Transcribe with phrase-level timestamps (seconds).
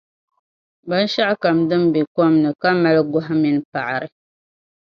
[0.87, 4.07] Binshɛɣukam din be kom ni ka mali gɔhi mini paɣiri.